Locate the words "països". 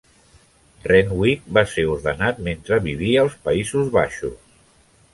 3.49-3.97